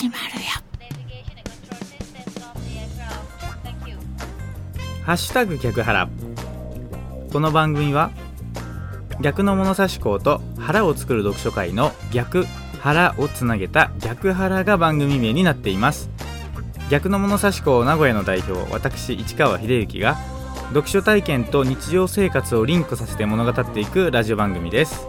[0.00, 0.40] 始まるよ。
[5.04, 6.08] ハッシュタグ逆腹。
[7.30, 8.10] この番組は
[9.20, 12.46] 逆の物差し校と腹を作る読書会の逆
[12.80, 16.08] 腹をつなげた逆腹が番組名になっています。
[16.88, 20.16] 逆の物差し校名古屋の代表私市川秀幸が
[20.70, 25.06] 読書体験と日常生活をリンクさせて物語っていくラジオ番組です。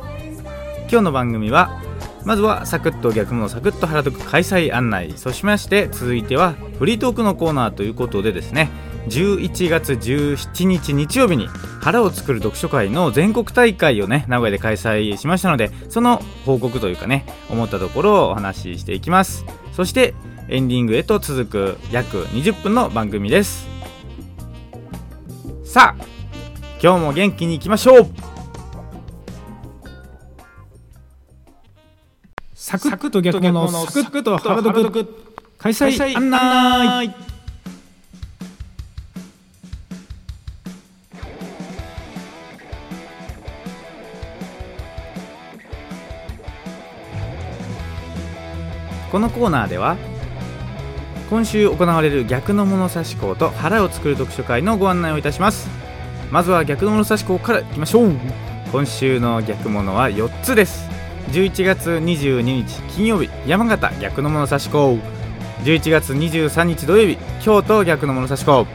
[0.89, 1.81] 今日の番組は
[2.25, 5.13] まずはサクッと逆物サクッと腹得開催案内。
[5.17, 8.69] そしまして続いてはフリートークのコーナーということでですね
[9.07, 11.47] 11月17日日曜日に
[11.81, 19.45] 腹を作る読書会の全国大会をね名古屋で開催しましたのでその報告というかね思ったところをお話ししていきます。
[19.73, 20.13] そして
[20.49, 23.67] エンディングへと続く約20分の番組です。
[25.63, 26.05] さあ
[26.83, 28.30] 今日も元気にいきましょう。
[32.63, 34.37] サクッと逆物サクッと
[35.57, 37.15] 開催案内。
[49.11, 49.97] このコーナーでは
[51.31, 55.67] 今週行われる逆の物差し校と腹を作る読書会のご案内をいたします。
[56.29, 58.11] まずは逆の物差し校からいきましょう。
[58.71, 60.90] 今週の逆物は4つです
[61.31, 64.97] 11月22日金曜日山形逆の物差し校
[65.63, 68.67] 11月23日土曜日京都逆の物差し校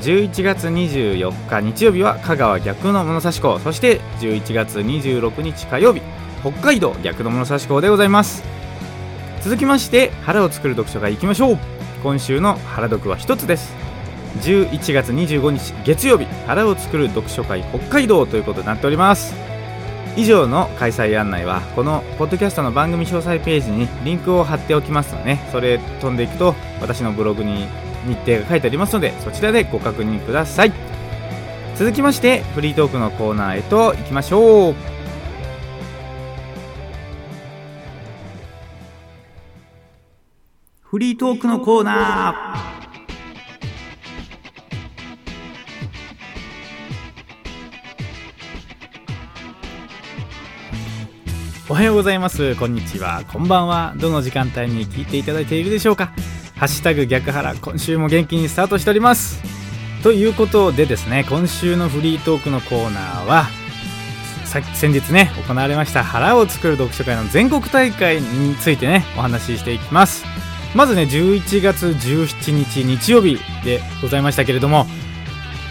[0.00, 6.02] 11月24日日曜日は香川逆の物差し校そして11月26日火曜日
[6.42, 8.44] 北海道逆の物差し校でございます。
[9.42, 11.58] 続きまして腹を作る読書会いきましょう。
[12.02, 13.74] 今週の腹読は一つです。
[14.42, 19.55] 11月25日月曜日腹を作る読書会北海道ということになっております。
[20.16, 27.66] 以上の開催案内はこのポッドキャストの番組詳細ページにリンクを貼っておきますので、ね、それ飛んでいくと私のブログに
[28.06, 30.72] 日程が書いてありますのでそちらでご確認ください。
[31.76, 34.74] 続きましてフリートークのコーナーへと行きましょう。
[40.80, 42.85] フリートークのコーナー。
[51.68, 52.54] おはようございます。
[52.54, 53.24] こんにちは。
[53.26, 53.92] こんばんは。
[53.96, 56.12] どの時間帯に聞いていただいているでしょうか。
[56.54, 59.42] ハッシュタグ逆腹今週も元気にスタートしております。
[60.04, 63.46] ということでですね今週のフリートークのコーナーは
[64.44, 70.24] 先日ね行われました腹を作る読書会の全国大会についてねお話ししていきます。
[70.76, 74.86] まずね11月17日日曜日でございましたけれども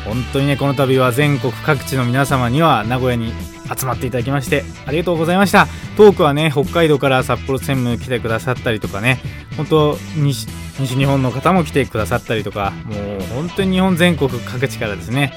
[0.04, 3.32] 本当にねこの度は全国各地の皆様には名古屋に
[3.78, 5.68] 集まっていただきましてありがとうございました。
[5.98, 9.20] トークはね北海道から札幌専務来てくださったりとかね
[9.58, 10.48] 本当西
[10.80, 15.34] 西日本の方も来てくださったりとかもう本当に日本全国各地からですね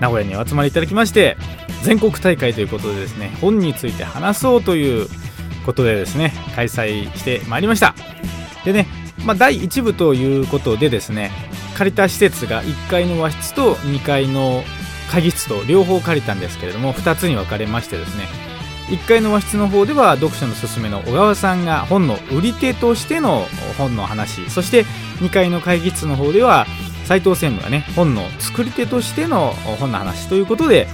[0.00, 1.36] 名古屋にお集まりいただきまして
[1.82, 5.08] 全国大会ということでですね本について話そうという
[5.66, 7.94] ことでですね開催してまいりました。
[8.64, 8.86] でね、
[9.24, 11.30] まあ、第1部ということでですね
[11.76, 14.62] 借りた施設が1階の和室と2階の
[15.10, 18.26] 会議室と両方借りたんですけれども2つに分かれましてですね
[18.88, 24.84] 1階の和室の方では読書のすすめの小川さんが本の売り手としての本の話そして
[25.20, 26.66] 2階の会議室の方では
[27.04, 30.88] 斉藤専務がね本の作り手としての本の話ということで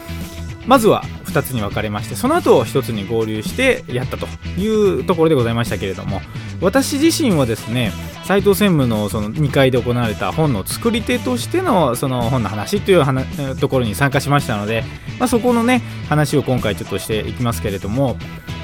[0.66, 4.26] まずは2つに分かれましてその後1つに合流してやったと
[4.58, 6.20] いうところでございましたけれども
[6.64, 7.92] 私自身はですね
[8.24, 14.82] 斉藤専務のその2階で行われた本の作り手としてのその本の話というところに参加しましたので、
[15.18, 18.16] まあ、そこのね話を今回ちょっとしていきますけれども、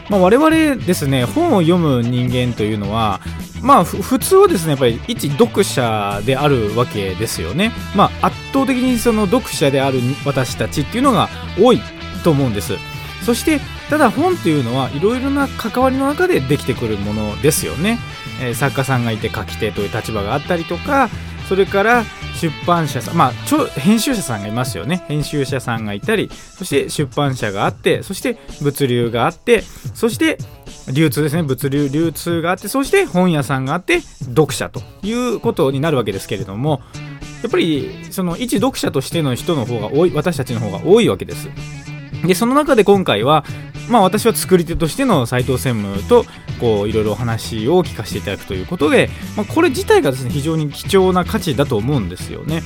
[0.08, 3.20] まあ、我々ですね本を読む人間というのは
[3.62, 7.72] まあ普通はですねやっぱり一読者であるわけですよね。
[7.94, 11.28] まあ圧倒的にその読者である私たちっていうのが
[11.58, 11.80] 多い
[12.24, 12.72] と思うんです。
[13.22, 13.60] そして
[13.90, 17.98] ただ本っていうのはいろいろな関わりの中でできてくるものですよね。
[18.40, 21.10] えー、作家さんがいて書き手という立場があったりとか
[21.48, 22.04] それから
[22.40, 23.32] 出版社さんまあ
[23.80, 25.04] 編集者さんがいますよね。
[25.08, 29.62] 編集者さんがいたりそして出版社があってそして物流があって
[29.94, 30.38] そして
[30.92, 31.42] 流通ですね。
[31.42, 36.80] 物流流通があってそして本屋さんがあって読者ということになるわけですけれども
[37.42, 41.48] やっぱりその一読者としての人の方が多い私たちの方が多いわけです。
[42.24, 43.44] でその中で今回は
[43.90, 46.24] まあ、私は作り手としての斉藤専務と
[46.60, 52.62] こういろいろお話を聞かせていただくということで、まあ、これ自体がですね非常に貴重な価値だと思うんですよね。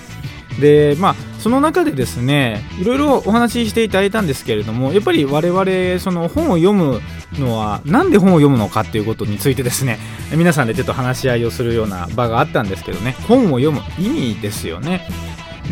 [0.61, 7.01] でまあその中でですねいろいろお話ししていただいたんですけれどもやっぱり我々その本を読む
[7.39, 9.99] のはなんで本を読むのかっていうことについてですね
[10.37, 15.09] 皆さんでちょっと話し合いをするような場があったんですけどね本を読む意味ですよね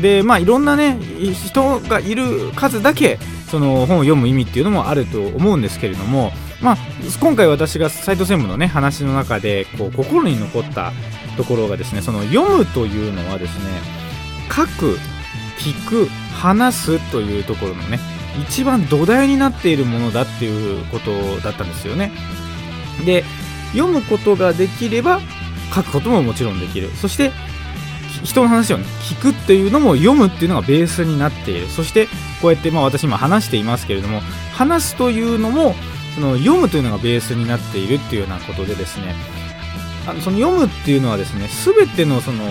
[0.01, 3.19] でまあいろんなね人がいる数だけ
[3.51, 6.77] その本を読む意味っていうのもあると思うんですけれどもまあ
[7.21, 10.93] 今回私が斎藤専務のね話の中でこう心に残った
[11.37, 13.65] ところがですねその読むというのはですね
[14.49, 14.99] 書く
[15.59, 17.99] 聞く話すというところのね
[18.47, 21.11] 一番土台になっているものだっていうこと
[21.41, 22.13] だったんですよね。
[23.05, 23.25] で
[23.73, 25.21] 読むことができれば
[25.75, 26.91] 書くことももちろんできる。
[26.97, 27.31] そして
[28.25, 32.07] 人の話を、ね、聞くっていうのも読むっていうのがベースになっているそして
[32.41, 34.21] こうやってまあ私今話していますけれども
[34.53, 35.75] 話すというのも
[36.15, 39.15] その読むというのがベースになっているっていうようなことでですね
[40.07, 42.45] あのその読むっていうのはですね全てのその、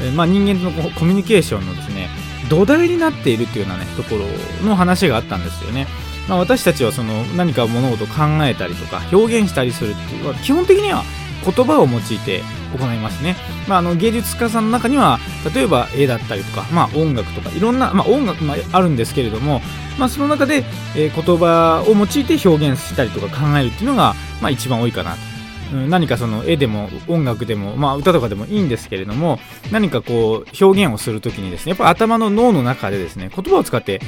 [0.00, 2.08] えまあ、人間のコミュニケーションのですね
[2.50, 5.86] 土台になっているっていうようなねところの話があったんですよね。
[6.28, 11.02] まあ、私たちはその何か物事を考えたりとか表現したりするっていうのは基本的には
[11.44, 12.42] 言葉を用いて
[12.76, 13.36] 行いますね、
[13.68, 15.18] まあ、あの芸術家さんの中には
[15.54, 19.60] 例えば絵だったりとか、まあ、音楽とかいろんな、まあ、音楽もあるんですけれども、
[19.98, 20.64] まあ、その中で、
[20.96, 25.37] えー、言葉を用いて表現したりとか考えるっていうのが、まあ、一番多いかなと。
[25.72, 29.38] 何かその絵でも音楽でも、まあ、歌とかでもいいんですけれども
[29.70, 34.00] 何かこう表現をするときにですねやっぱ頭の脳の中でですね言葉を使って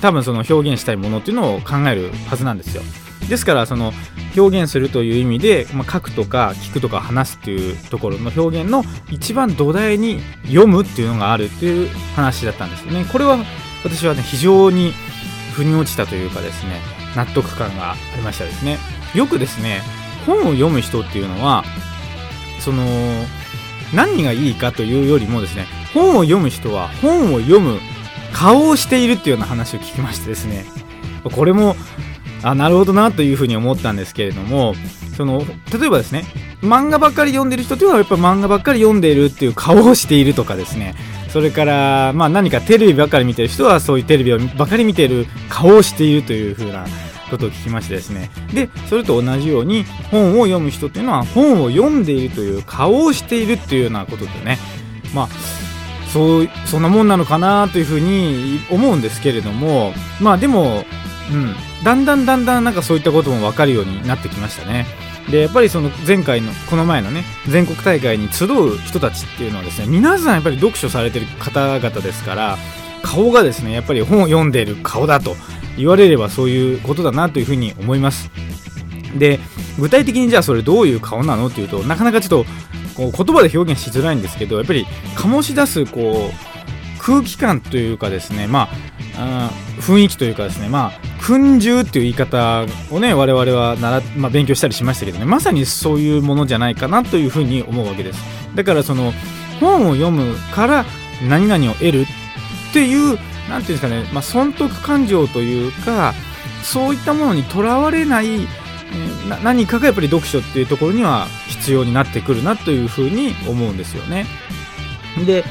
[0.00, 2.82] 多分その表現したいものっていうのを考えるはずなんですよ。
[3.28, 3.92] ですからその
[4.36, 13.04] 表現するという意味で、まあ、書くとか聞くとか話すっていうところの表現の一番土台に読むっていうのがあるっていう話だったんですよね。
[13.10, 13.38] これは
[13.84, 14.92] 私はね非常に
[15.54, 16.80] 腑に落ちたというかですね
[17.16, 18.78] 納得感がありましたですね。
[19.14, 19.80] よくですね
[20.26, 21.64] 本を読む人っていうのは
[22.60, 22.84] その
[23.94, 27.78] 何がいいかというよりもですね本を読む人は本を読む
[28.32, 30.64] 顔をしているっていうような話を聞きましてですね
[31.34, 31.76] これも
[32.42, 34.74] あなるほどなというふうに思ったんですけれども
[35.16, 35.40] その
[35.72, 36.24] 例えばですね
[36.60, 40.94] 漫画ばっかり読んでる人っていうのはやっぱ漫画ばっかり読んでいるっていう顔をしているとかですね
[41.30, 46.86] それから、まあ、何かテレビばっかり見てる人はそういうテレビをばかり見てる顔をしているという風な
[47.30, 54.58] ことを聞きましてですねでそれと同じように本を読む人っていうのは本を読んでいるという顔をしているっていうようなことでね
[55.14, 55.28] まあ
[56.12, 60.84] そうそんなもんなのかなというふうに思うんですけれどもまあでも、
[61.30, 64.86] うん、だんだんだんだんなんかそういったことも分かるようになってきましたね。
[65.30, 72.56] でやっぱりその前回のこの前のね全国大会に集う人たちっていうのはですね皆さんやっぱり読書されてる方々ですから
[73.06, 75.36] 顔がですねやっぱり本を読んでいる顔だと
[75.78, 78.30] 言われればそういうことだなというふうに思います。
[79.16, 79.38] で
[79.78, 82.50] 具体的にじゃあそれどういう顔なのっていうとなかなかちょっと
[82.96, 88.68] こう言葉で表現しづらいんですけどやっぱり醸し出すこう空気感というかですねま
[89.16, 89.50] あ
[89.80, 90.92] 雰囲気というかですねまあ
[91.22, 98.20] 訓従っていう言い方をね我々は習、まあ、勉強したりしましたけどねまさにそういうものじゃないかなというふうに思うわけです。
[98.54, 99.12] だからその
[99.60, 100.84] 本を読むから
[101.28, 102.06] 何々を得る
[102.76, 103.18] っていう
[103.48, 106.12] 何ていうんですかね、まあ、損得感情というか
[106.62, 108.46] そういったものにとらわれない、え、
[109.42, 114.26] 何かがやっぱり読書っていうところには必要になってくるなというふうに思うんですよね。
[115.24, 115.42] で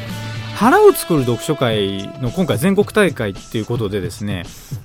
[0.54, 4.44] 腹を作る読書会の今回全国大会っていうことでですね、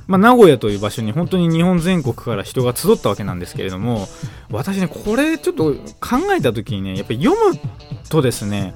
[0.09, 4.09] まあ、名古屋という場所に本当に日本全国から人が集ったわけなんですけれども
[4.51, 7.61] 私ねこれちょっと考えた時にねやっぱり読む
[8.09, 8.75] とですね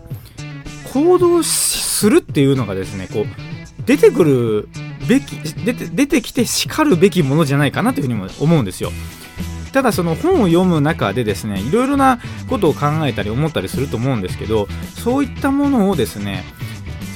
[0.92, 3.53] 行動するっていうのがですねこう
[3.86, 4.68] 出てくる
[5.08, 8.90] べき出て出てきてしかるべきものじゃないかなというふうにも思うんですよ。
[9.72, 16.44] ただその本を読む中でですねいろいろなことを考えたり思ったりすると思うんですけどそういったものをですね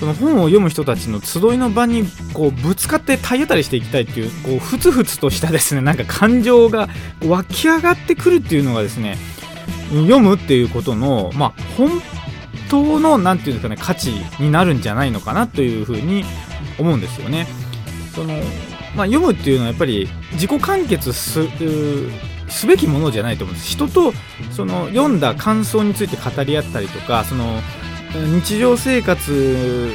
[0.00, 6.88] その本を読む人たちの集いの場にこうぶつかって体当たりしていきたいっていうこうふつふつとしたですねなんか感情が
[7.24, 9.16] 湧き上がってくるっていうのがですね
[9.90, 11.90] 読むっていうことの、まあ、本
[12.70, 16.24] 当の何て言うんですかね価値になるんじゃないのかなというふうに
[16.78, 17.46] 思うんですよね。
[18.14, 18.34] その
[18.96, 21.40] まあ、読むっていうのはやっぱり自己完結す
[22.48, 24.12] すべきものじゃないと思うんです人と
[24.50, 27.60] その読んだ感想について語り合ったりとかその
[28.42, 29.92] 日常生活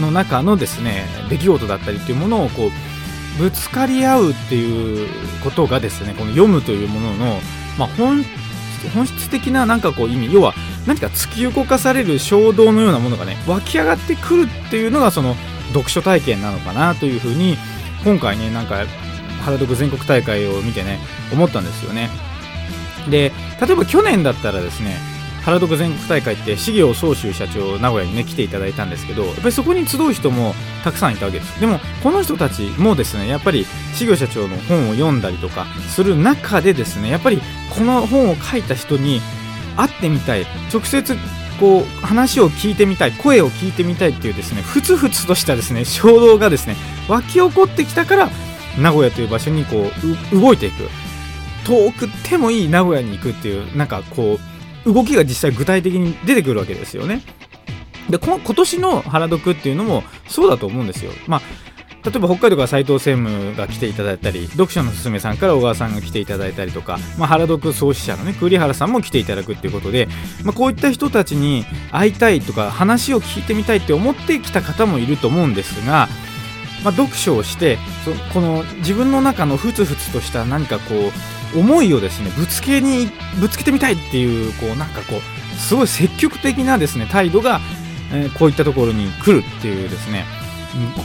[0.00, 2.70] の中のですね出来事だったりっていうものをこう
[3.38, 5.08] ぶつかり合うっていう
[5.42, 7.40] ことがですねこの読むというものの、
[7.78, 8.24] まあ、本
[8.94, 10.54] 本質的ななんかこう意味要は
[10.86, 15.36] 何か突き動かされる衝動のようなものがね湧き上がってくるっていうのがその
[15.74, 17.58] 読書体験なのかなというふうに
[18.04, 18.86] 今回ねなんか
[19.44, 20.98] 原読全国大会を見てね
[21.32, 22.08] 思ったんですよね。
[23.10, 24.96] で例えば去年だったらですね
[25.44, 31.60] 原読全国大会って茂雄宗秀社長名古屋にね来ていただいたんですけどやっぱりそこに集う人もたくさんいたわけです。
[31.60, 37.42] でもこの人たちもですねやっぱり茂雄社長の本を読んだりとかする中でですねやっぱり
[37.76, 39.20] この本を書いた人に
[39.76, 40.46] 会ってみたい。
[40.72, 41.14] 直接
[41.60, 46.76] こう話を聞いてみたい声を聞いてみたいっていうですねふつふつとしたですね衝動がですね
[47.08, 48.30] 湧き起こってきたから
[48.78, 49.90] 名古屋という場所にこ
[50.32, 50.88] う動いていく
[51.64, 54.38] 遠くてもいい名古屋に行くっていうなんかこ
[54.84, 57.22] う動きが実際具体的に出てくるわけですよね。
[58.10, 61.12] でこ今年の原読っていうのもそうだと思うんですよ。
[61.26, 61.42] まあ
[62.04, 70.08] 例えば北海道から斉藤専務が来ていただいたり読書のすすめさんから小川さんが来ていただいたりとか、まあ、原読創始者のね栗原さんも来ていただくっていうことで、
[70.44, 76.08] まあ、こういった人たちに会いたいとか話を聞いてみたいって思ってきた方もいると思うんですが、
[76.84, 80.94] まあ、読書をしてそこの自分の中のふつふつとした何かこ
[81.54, 83.06] う思いをですねぶつけに
[83.40, 87.60] ぶつけてみたいっていうこうなんかこうすごい積極的なですね態度が、
[88.12, 90.43] えー、こういったところに来るっていうですね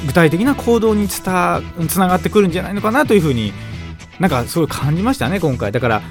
[0.08, 3.54] 具体的な行動につながってくるんじゃないのかなというふうに
[4.20, 5.72] なんかすごい感じましたね今回。
[5.72, 6.02] だから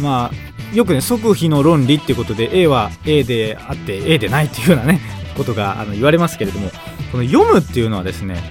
[0.00, 5.00] まあよくね即非の論理っていうことで A は A であって A でないっていうようなね
[5.36, 6.70] ことがあの言われますけれども
[7.12, 8.42] この読むっていうのはですね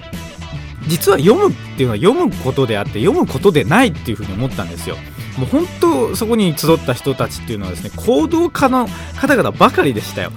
[0.88, 4.96] 実は読むっていうのは読むことであって読むことでないっていうふうに思ったんですよ。
[5.38, 10.30] もう本当そこに集った人たちっていうのはですね行動家の方々ばかりでしたよ。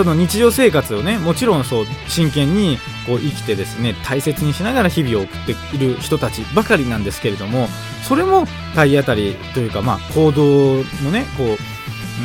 [0.00, 7.68] その日常生活をねもちろんそう真剣にこう生きてですね大切にしながら日々を送っている人たちばかりなんですけれども
[8.08, 11.58] それも体当たりというかまあ行動のねこ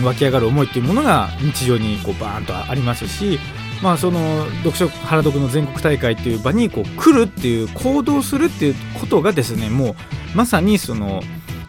[0.01, 3.39] う湧き上がる思いっていうものが日常にこうバーンとありますし
[3.83, 9.97] まあその読書原読の全国大会っていう場にこう来るっていう行動するっていうことがですねも
[10.33, 11.21] うまさにその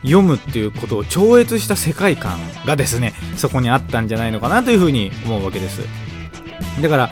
[0.07, 5.83] 読むっていうことを超越した世界観がですねそこにあったんじゃないのかなというふうに思うわけです。
[6.81, 7.11] だから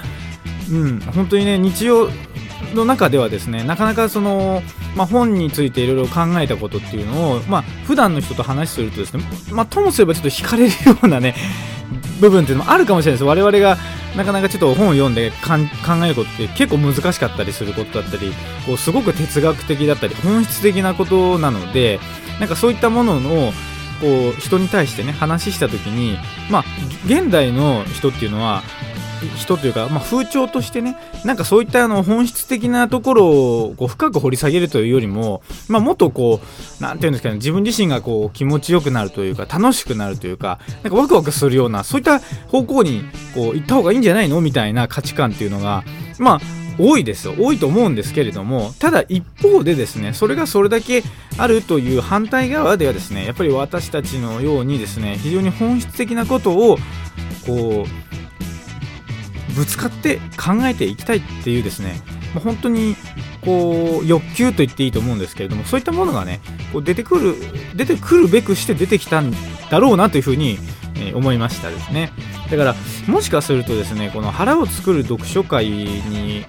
[0.71, 2.09] うん本当にね日常
[2.75, 4.63] の中ではですねなかなかその、
[4.97, 9.23] まあ、本についていろいろ考えたことっていうのを、まあ普段の人と話するとですね、
[9.53, 11.35] まあ、ともすればちょっと惹かれるようなね
[12.21, 13.25] 部分っていうのもあるかもしれないです。
[13.25, 13.77] 我々が
[14.17, 15.57] なかなかちょっと本を読んで考
[16.05, 18.33] えることって結構難しかったりすることだったり
[18.65, 21.99] こうすごく哲学的だったり本質的なことなので
[22.41, 23.53] なんかそういったものの
[24.00, 26.19] こう人に対してね話した時に
[26.50, 26.64] まあ
[27.07, 28.62] 現代の人っていうのは
[29.37, 33.26] 人というか、まあ、風潮としてねなんかそういったあの本質的なところ
[33.62, 43.03] をこう深く掘り下げるというよりも、まあ、もっとこう何て言うんですかね自分自身がこう気持ちよくなるというか楽しくなるというかなんかワクワクするようなそういった方向に
[43.35, 45.85] こう行った方がいいんじゃないのみたいな価値観っていうのが
[46.19, 47.35] まあ多いですよ。
[47.38, 51.02] 多いと思うんですけれどもただ一方でですねそれがそれだけ
[51.38, 56.78] あるという反対側ではですねやっぱり私たちのようにですね非常に本質的なことを
[57.47, 62.00] こうぶつかって考えていきたいっていうですね
[62.43, 62.97] 本当に
[63.45, 66.40] こう欲求と言っていいと思うんですけれどもそういったものがね
[66.73, 67.37] こう出てくる
[67.76, 69.33] 出てくるべくして出てきたん
[69.71, 70.59] だろうなというふうに、
[71.14, 72.12] 思いましたですね。
[72.50, 72.75] だから
[73.09, 76.47] もしかするとですねこの腹を作る読書会に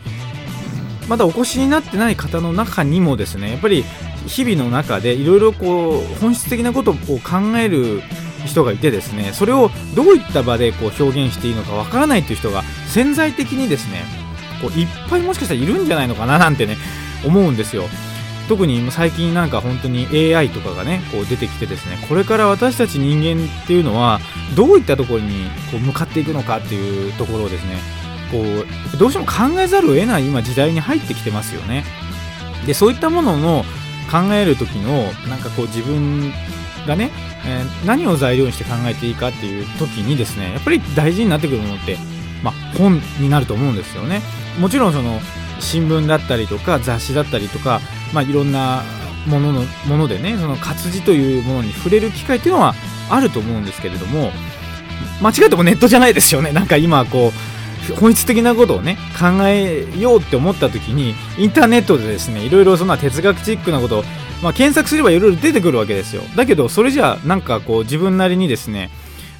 [1.07, 3.83] まだお越しになってない方の中にもですねやっぱり
[4.27, 8.01] 日々の中でいろいろ本質的なことを考える
[8.45, 14.03] 人がいてですねそれをどういった場でこう表現していいのかわからないという人が潜在的にですね
[14.61, 16.77] こういっぱいもしかしたらいるんじゃないのかななんてね
[17.25, 17.85] 思うんですよ。
[18.47, 24.19] 特に最近なんか本当に AI とかがねこう出てきてですねこれから私たち人間っていうのは
[24.55, 27.79] どういったところにこう向かっていくのかっていうところをですね
[28.31, 31.83] こうどうしても考えざるを得ない今時代に入ってきてますよね。
[32.65, 33.63] でそういったものの
[34.11, 36.31] 考える時のなんかこう自分
[36.87, 37.11] がね
[37.45, 41.97] えー、何を材料にして考えていいかっていう時にですねやっぱり大事になってくるものって、
[42.43, 44.21] まあ、本になると思うんですよね。
[44.59, 45.19] もちろんその
[45.59, 47.79] 新聞だったりとか雑誌だったりとか、
[48.13, 48.83] まあ、いろんな
[49.27, 52.73] もののものでねその活字というものに触れる機会っていうのは
[53.09, 54.31] あると思うんですけれども
[55.21, 56.51] 間違ってもネットじゃないですよね。
[56.51, 57.54] なんか今こう
[57.93, 64.03] 本質的なことをね考えようって思った時にインターネットでですねいろいろそんな哲学チックなことを
[64.41, 66.21] まあ、検索すればいろいろ出てくるわけですよ。
[66.35, 68.89] だけどそれじゃあなんかこう自分なりにですね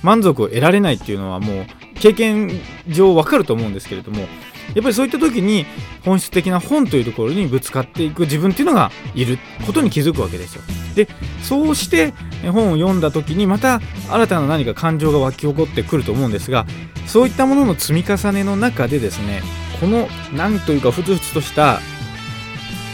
[0.04, 1.66] 満足を得られないっていうのはもう
[2.00, 2.52] 経験
[2.88, 5.66] 上わかると思うんですけれどもやっぱりそういった時に
[6.04, 10.64] 本質的な本というところにぶつかっていく自分っていうのがいることに気づくわけですよ。
[10.96, 11.08] で
[11.42, 16.66] そうして本を読んだ時にまた新たな何か感情が湧き起こってくると思うんですが
[17.06, 19.42] そういったものの積み重ねの中でですね
[19.80, 21.80] この何というかふつふつとした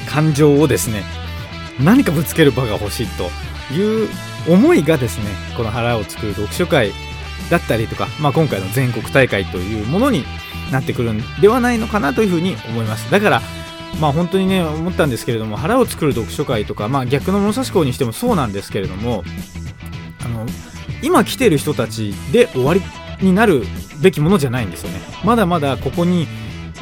[0.09, 1.03] 感情をですね
[1.79, 3.29] 何かぶつける場が欲しいと
[3.73, 4.09] いう
[4.47, 6.91] 思いがですねこの腹を作る読書会
[7.49, 10.23] だったりとか、まあ、今回の全国大会というものに
[10.71, 13.11] なってくるんではないのかなというふうに思います。
[13.11, 13.41] だから
[13.99, 19.23] まあ本当にね思ったんですけれども腹を作る読書会とか、まあ、逆の物差し校にしてもそうなんですけれども
[20.23, 20.45] あの
[21.01, 22.81] 今来てる人たちで終わり
[23.21, 23.63] になる
[24.01, 24.99] べきものじゃないんですよね。
[25.23, 26.27] まだまだここに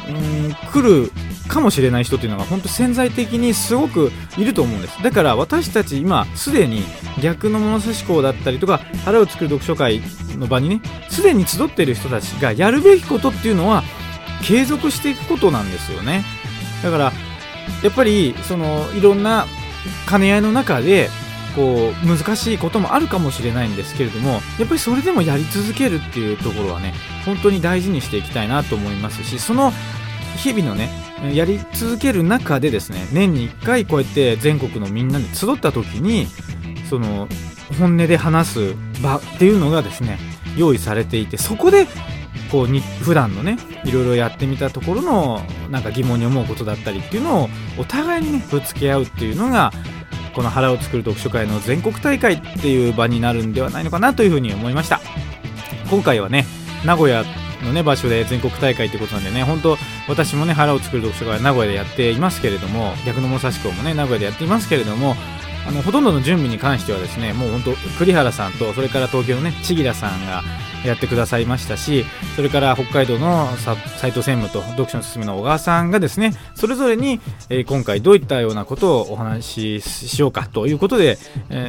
[0.08, 1.12] うん来る
[1.50, 5.02] かもしれない人っていうのが本当潜在的にすごくいると思うんです。
[5.02, 6.84] だから私たち今すでに
[7.20, 10.00] 逆の物差し校だったりとか腹を作る読書会
[10.38, 10.80] の場にね
[11.10, 13.82] すでに集っている人たちがやるべきことっていうのは
[14.42, 16.24] 継続していくことなんですよね。
[16.82, 17.12] だから
[17.82, 19.46] やっぱりそのいろんな
[20.08, 21.10] 兼ね合いの中で
[21.56, 29.72] こう難しいこともあるかもしれないんですけれどもやっぱりそれでもやり続けるっていうところはね本当に大事にしていきたいなと思いますしその
[30.36, 30.88] 日々のね
[31.34, 36.26] やり続ける中でですね年に1回こうやって全国のみんなで集った時に
[36.88, 37.28] その
[37.78, 40.18] 本音で話す場っていうのがですね
[40.56, 41.86] 用意されていてそこで
[42.50, 49.72] こうに普段のねいろいろやってみたところのなんか疑問に思うことだったりっていうのをお互いにねぶつけ合うっていうのが
[50.34, 55.00] この腹を作る読書会の全国大会っていう場になるんではないのかなというふうに思いました。
[55.90, 56.44] 今回はね
[56.84, 57.24] 名古屋
[57.62, 59.76] のね場所で全国大会ということなんでね本当
[60.08, 65.14] 私もね腹を作る読書会は名古屋でやっていますけれども逆の物差し校もね名古屋でやっていますけれども
[65.66, 70.42] あのほとんどの準備に関してはですねもう本当栗原さんとそれから東京のね千木良さんが
[70.84, 72.04] やってくださいましたし
[72.36, 81.18] それから北海道の斉藤専務と読書のすすめの小川さんがですねそれぞれに、えー、今回どういったようなことをお話ししようかということで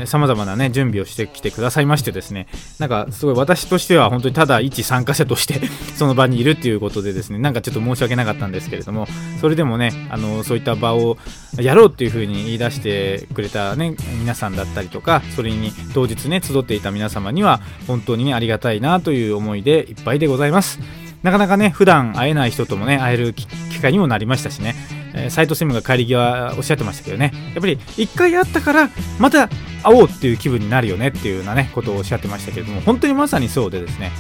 [0.06, 2.48] さまざまなね準備をしてきてくださいましてですね
[2.80, 5.62] なんかすごい私としては本当にただ一参加者として
[5.96, 9.08] その場にいるっていうことでですねなんかちょっと申し訳なかったんですけれども
[9.40, 11.18] それでもねあのそういった場を
[11.58, 20.80] やろうっていうふうに言い出してくれたね皆さんだったりとかそれに当日ね集っていた皆様には本当にねありがたいなという思いでいっぱいでございます。
[21.24, 23.46] なかなかね普段会えない人ともね会える機
[23.80, 24.76] 会にもなりましたしね。
[25.14, 27.32] 斎、えー、藤専務が帰り際おっしゃってましたけどね。
[27.54, 28.90] やっぱり一回会ったから
[29.20, 29.48] また
[29.84, 34.12] 会おうっていう気分になるよねっていうようなねことをおっしゃってましたけれども本当にまさにそうでですね。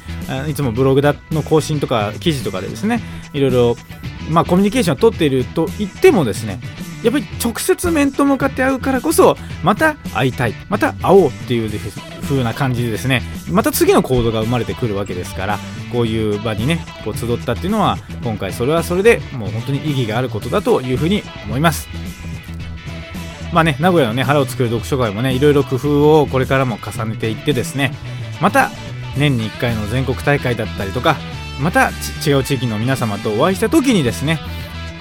[0.47, 1.01] いつもブログ
[1.31, 3.01] の更新とか記事とかでですね
[3.33, 3.75] いろいろ
[4.29, 6.59] まあコミュニケーションを取っていると言ってもですね
[7.03, 11.69] やっぱり直接面と向かって会うからこそまた会いたいまた会おうっていう
[12.31, 15.59] 風な感じでですねまた次の行動が生まれてくるわけですから
[15.91, 21.87] こういう場にねこう集ったっていうのは今回それはそれでもう本当に意義があることだというふうに思います。
[23.53, 27.91] まあね名古屋のね腹を作る読書会もねいろいろ工夫をこれからも重ねていってですね
[28.39, 28.71] また
[29.17, 31.17] 年に1回の全国大会だったりとか
[31.59, 31.89] また
[32.25, 34.39] 違う地域の皆様とお会いした時にですね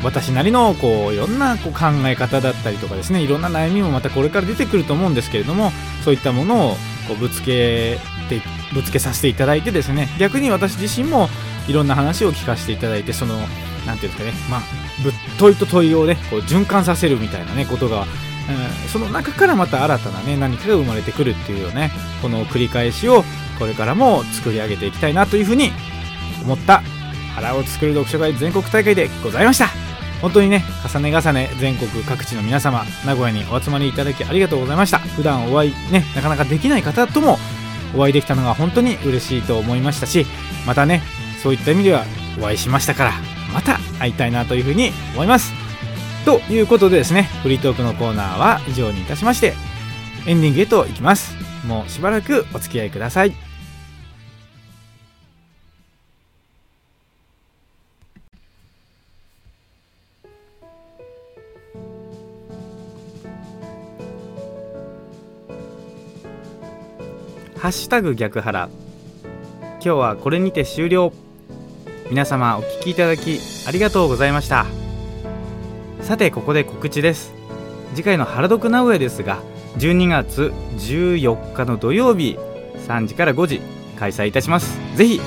[0.02, 5.70] 私なりのこういろんなこう考え方だったりとかですねいろんな悩みもまたこれから出てくると思うんですけれども
[6.04, 6.76] そういったものを
[7.11, 8.40] こうぶつけて
[8.73, 10.09] ぶつけさせていただいてですね。
[10.18, 11.29] 逆に私自身も
[11.66, 13.35] いろんな話を聞かせていただいてその
[13.85, 14.33] 何ていうんですかね。
[14.49, 14.61] まあ
[15.03, 21.90] ぶ問いと問いをねこう循環させるみたいなねことが、うん、その中からまた新たなね何かが生まれてくるっていうよね
[22.23, 23.25] この繰り返しを
[23.59, 25.73] これからも作り上げていきたいなというふうに
[26.44, 26.83] 思った
[27.35, 29.89] 腹を作る読書会全国大会でございました。
[30.20, 34.98] 本当にね重ね重ね全国各地の皆様名古屋にお集まりいただきありがとうございました。
[34.98, 37.38] 普段お会いねなかなかできない方とも
[37.96, 40.26] お会いできたのが本当に嬉しいと思いましたし
[40.66, 41.02] またね
[41.42, 42.04] そういった意味では
[42.38, 43.12] お会いしましたから
[43.52, 45.52] また会いたいなというふうに思います。
[46.24, 49.54] ということでですねフリートークのコーナーは以上にいたしまして
[50.26, 51.35] エンディングへと行きます。
[51.66, 53.49] もうしばらくお付き合いください。
[67.61, 68.70] ハッシュタグ逆腹
[69.75, 71.12] 今日はこれにて終了。
[72.09, 74.64] 皆様お聞きいただきありがとうございました。
[76.01, 77.35] さてここで告知です。
[77.94, 79.42] 次回の原読名古屋ですが
[79.77, 82.38] 12月14日の土曜日
[82.88, 83.61] 3時から5時
[83.99, 84.79] 開催いたします。
[84.96, 85.20] ぜひ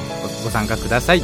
[0.43, 1.21] ご参加ください。